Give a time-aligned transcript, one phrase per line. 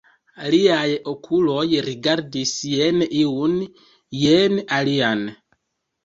[0.51, 3.53] Liaj okuloj rigardis jen iun,
[4.23, 5.23] jen alian.